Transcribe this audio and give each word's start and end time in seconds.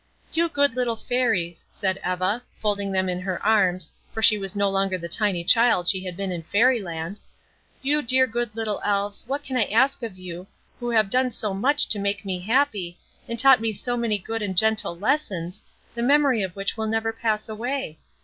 "You 0.33 0.49
good 0.49 0.75
little 0.75 0.95
Fairies," 0.95 1.67
said 1.69 1.99
Eva, 2.03 2.41
folding 2.59 2.91
them 2.91 3.07
in 3.07 3.19
her 3.21 3.39
arms, 3.45 3.91
for 4.11 4.23
she 4.23 4.35
was 4.35 4.55
no 4.55 4.67
longer 4.67 4.97
the 4.97 5.07
tiny 5.07 5.43
child 5.43 5.87
she 5.87 6.03
had 6.05 6.17
been 6.17 6.31
in 6.31 6.41
Fairy 6.41 6.79
Land, 6.81 7.19
"you 7.83 8.01
dear 8.01 8.25
good 8.25 8.55
little 8.55 8.81
Elves, 8.83 9.23
what 9.27 9.43
can 9.43 9.57
I 9.57 9.65
ask 9.65 10.01
of 10.01 10.17
you, 10.17 10.47
who 10.79 10.89
have 10.89 11.11
done 11.11 11.29
so 11.29 11.53
much 11.53 11.85
to 11.89 11.99
make 11.99 12.25
me 12.25 12.39
happy, 12.39 12.97
and 13.29 13.37
taught 13.37 13.61
me 13.61 13.71
so 13.73 13.95
many 13.95 14.17
good 14.17 14.41
and 14.41 14.57
gentle 14.57 14.97
lessons, 14.97 15.61
the 15.93 16.01
memory 16.01 16.41
of 16.41 16.55
which 16.55 16.75
will 16.75 16.87
never 16.87 17.13
pass 17.13 17.47
away? 17.47 17.99